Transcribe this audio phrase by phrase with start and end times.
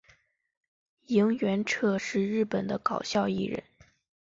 [1.05, 3.63] 萤原彻是日本的搞笑艺人。